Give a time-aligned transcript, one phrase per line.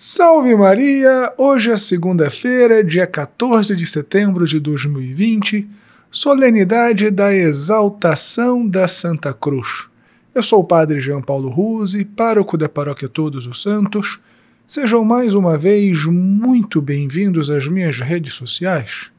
[0.00, 1.34] Salve Maria!
[1.36, 5.68] Hoje é segunda-feira, dia 14 de setembro de 2020,
[6.08, 9.88] solenidade da exaltação da Santa Cruz.
[10.32, 14.20] Eu sou o Padre Jean Paulo Ruse, pároco da Paróquia Todos os Santos.
[14.68, 19.10] Sejam mais uma vez muito bem-vindos às minhas redes sociais.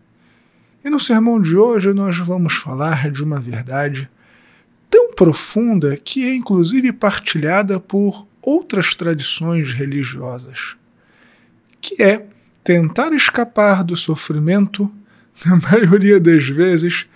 [0.82, 4.10] E no sermão de hoje nós vamos falar de uma verdade
[4.90, 10.76] tão profunda que é inclusive partilhada por outras tradições religiosas,
[11.82, 12.26] que é
[12.64, 14.92] tentar escapar do sofrimento,
[15.46, 17.08] na maioria das vezes,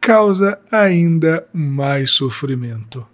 [0.00, 3.06] causa ainda mais sofrimento.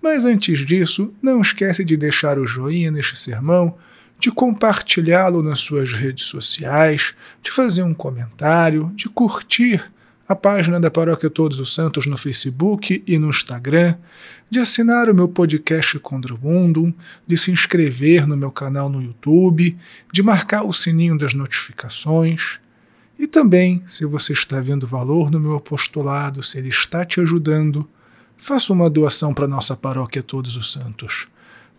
[0.00, 3.76] Mas antes disso, não esquece de deixar o joinha neste sermão,
[4.18, 9.82] de compartilhá-lo nas suas redes sociais, de fazer um comentário, de curtir
[10.28, 13.96] a página da Paróquia Todos os Santos no Facebook e no Instagram,
[14.50, 16.92] de assinar o meu podcast Condromundum,
[17.26, 19.76] de se inscrever no meu canal no YouTube,
[20.12, 22.60] de marcar o sininho das notificações.
[23.18, 27.88] E também, se você está vendo valor no meu apostolado, se ele está te ajudando,
[28.36, 31.26] faça uma doação para nossa Paróquia Todos os Santos.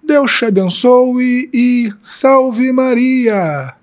[0.04, 3.76] Deus te abençoe e salve Maria!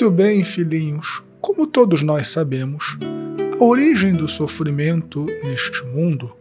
[0.00, 1.24] Muito bem, filhinhos.
[1.40, 2.96] Como todos nós sabemos,
[3.58, 6.36] a origem do sofrimento neste mundo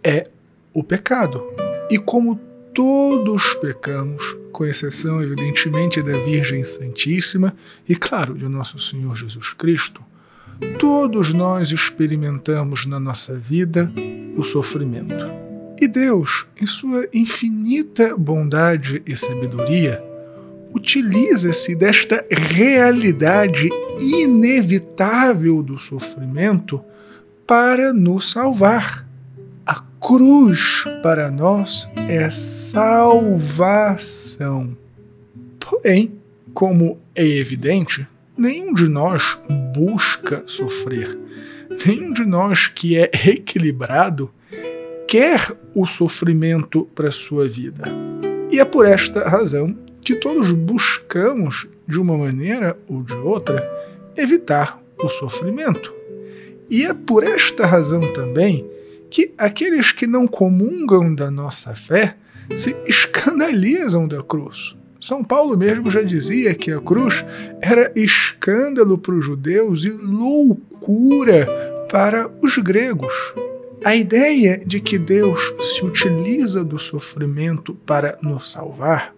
[0.00, 0.30] é
[0.72, 1.42] o pecado.
[1.90, 2.38] E como
[2.72, 7.56] todos pecamos, com exceção, evidentemente, da Virgem Santíssima
[7.88, 10.00] e, claro, de nosso Senhor Jesus Cristo,
[10.78, 13.92] todos nós experimentamos na nossa vida
[14.36, 15.28] o sofrimento.
[15.80, 20.13] E Deus, em sua infinita bondade e sabedoria,
[20.74, 26.84] utiliza-se desta realidade inevitável do sofrimento
[27.46, 29.08] para nos salvar.
[29.64, 33.56] A cruz para nós é salvação.
[35.60, 36.12] Porém,
[36.52, 39.38] como é evidente, nenhum de nós
[39.74, 41.16] busca sofrer.
[41.86, 44.28] Nenhum de nós que é equilibrado
[45.06, 45.40] quer
[45.74, 47.84] o sofrimento para sua vida.
[48.50, 53.62] E é por esta razão que todos buscamos, de uma maneira ou de outra,
[54.16, 55.94] evitar o sofrimento.
[56.68, 58.68] E é por esta razão também
[59.10, 62.16] que aqueles que não comungam da nossa fé
[62.54, 64.76] se escandalizam da cruz.
[65.00, 67.24] São Paulo mesmo já dizia que a cruz
[67.60, 71.46] era escândalo para os judeus e loucura
[71.90, 73.14] para os gregos.
[73.84, 79.13] A ideia de que Deus se utiliza do sofrimento para nos salvar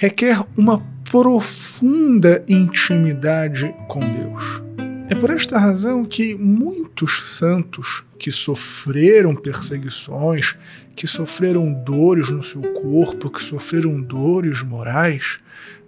[0.00, 4.62] requer uma profunda intimidade com Deus.
[5.10, 10.56] É por esta razão que muitos santos que sofreram perseguições,
[10.96, 15.38] que sofreram dores no seu corpo, que sofreram dores morais,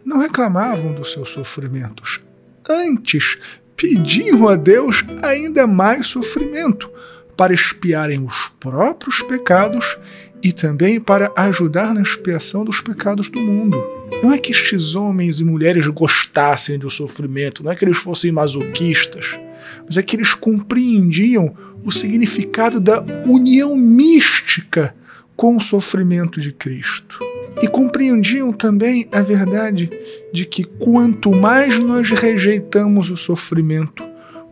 [0.04, 2.20] não reclamavam dos seus sofrimentos.
[2.68, 3.38] Antes,
[3.74, 6.90] pediam a Deus ainda mais sofrimento
[7.34, 9.96] para expiarem os próprios pecados
[10.42, 14.01] e também para ajudar na expiação dos pecados do mundo.
[14.20, 18.32] Não é que estes homens e mulheres gostassem do sofrimento, não é que eles fossem
[18.32, 19.38] masoquistas,
[19.84, 24.94] mas é que eles compreendiam o significado da união mística
[25.36, 27.18] com o sofrimento de Cristo.
[27.60, 29.90] E compreendiam também a verdade
[30.32, 34.04] de que quanto mais nós rejeitamos o sofrimento,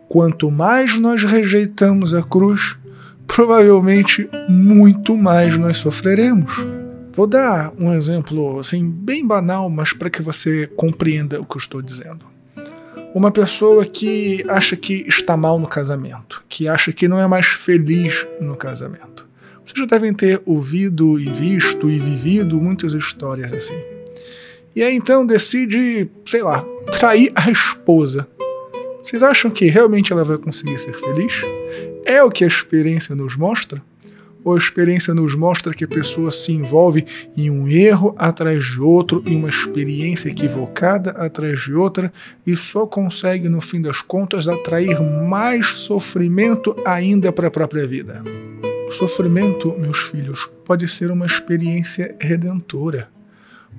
[0.07, 2.77] quanto mais nós rejeitamos a cruz,
[3.25, 6.80] provavelmente muito mais nós sofreremos.
[7.13, 11.59] Vou dar um exemplo assim bem banal, mas para que você compreenda o que eu
[11.59, 12.25] estou dizendo.
[13.13, 17.47] Uma pessoa que acha que está mal no casamento, que acha que não é mais
[17.47, 19.27] feliz no casamento.
[19.65, 23.77] Vocês já devem ter ouvido e visto e vivido muitas histórias assim.
[24.73, 28.25] E aí então decide, sei lá, trair a esposa.
[29.03, 31.41] Vocês acham que realmente ela vai conseguir ser feliz?
[32.05, 33.81] É o que a experiência nos mostra?
[34.43, 37.05] Ou a experiência nos mostra que a pessoa se envolve
[37.35, 42.11] em um erro atrás de outro, em uma experiência equivocada atrás de outra
[42.45, 48.23] e só consegue, no fim das contas, atrair mais sofrimento ainda para a própria vida.
[48.87, 53.07] O sofrimento, meus filhos, pode ser uma experiência redentora.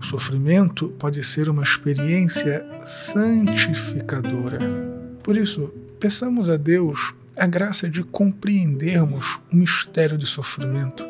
[0.01, 4.59] O sofrimento pode ser uma experiência santificadora.
[5.23, 5.71] Por isso,
[6.01, 11.05] peçamos a Deus a graça de compreendermos o mistério do sofrimento,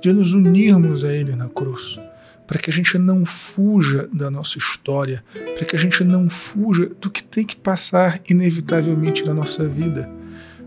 [0.00, 1.98] de nos unirmos a Ele na cruz,
[2.46, 5.22] para que a gente não fuja da nossa história,
[5.56, 10.08] para que a gente não fuja do que tem que passar inevitavelmente na nossa vida,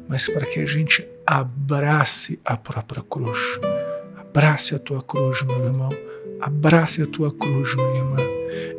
[0.08, 3.40] mas para que a gente abrace a própria cruz.
[4.34, 5.90] Abrace a tua cruz, meu irmão.
[6.40, 8.16] Abrace a tua cruz, minha irmã.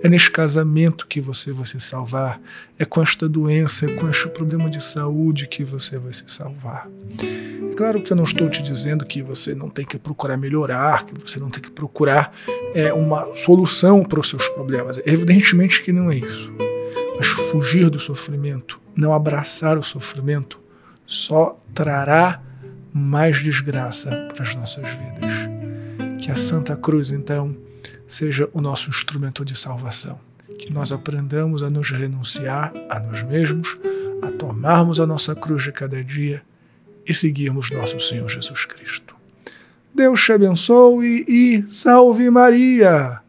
[0.03, 2.41] É neste casamento que você vai se salvar.
[2.79, 6.89] É com esta doença, é com este problema de saúde que você vai se salvar.
[7.71, 11.05] É claro que eu não estou te dizendo que você não tem que procurar melhorar,
[11.05, 12.33] que você não tem que procurar
[12.75, 15.03] é, uma solução para os seus problemas.
[15.05, 16.51] Evidentemente que não é isso.
[17.19, 20.59] Mas fugir do sofrimento, não abraçar o sofrimento,
[21.07, 22.41] só trará
[22.93, 25.42] mais desgraça para as nossas vidas.
[26.23, 27.53] Que a Santa Cruz, então,
[28.07, 30.21] seja o nosso instrumento de salvação.
[30.57, 33.77] Que nós aprendamos a nos renunciar a nós mesmos,
[34.23, 36.41] a tomarmos a nossa cruz de cada dia
[37.05, 39.17] e seguirmos nosso Senhor Jesus Cristo.
[39.93, 43.22] Deus te abençoe e salve Maria!